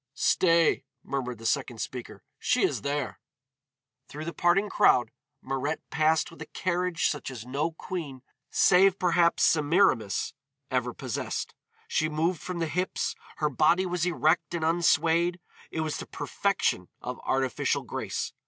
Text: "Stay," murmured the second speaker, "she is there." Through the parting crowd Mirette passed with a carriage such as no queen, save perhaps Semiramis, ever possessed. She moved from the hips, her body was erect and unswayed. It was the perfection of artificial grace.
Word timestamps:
"Stay," 0.15 0.83
murmured 1.03 1.37
the 1.37 1.45
second 1.45 1.77
speaker, 1.77 2.23
"she 2.39 2.63
is 2.63 2.81
there." 2.81 3.19
Through 4.07 4.25
the 4.25 4.33
parting 4.33 4.67
crowd 4.67 5.11
Mirette 5.43 5.87
passed 5.91 6.31
with 6.31 6.41
a 6.41 6.47
carriage 6.47 7.07
such 7.07 7.29
as 7.29 7.45
no 7.45 7.73
queen, 7.73 8.23
save 8.49 8.97
perhaps 8.97 9.43
Semiramis, 9.43 10.33
ever 10.71 10.91
possessed. 10.91 11.53
She 11.87 12.09
moved 12.09 12.41
from 12.41 12.57
the 12.57 12.65
hips, 12.65 13.13
her 13.35 13.49
body 13.51 13.85
was 13.85 14.03
erect 14.07 14.55
and 14.55 14.65
unswayed. 14.65 15.39
It 15.69 15.81
was 15.81 15.97
the 15.97 16.07
perfection 16.07 16.89
of 16.99 17.19
artificial 17.23 17.83
grace. 17.83 18.33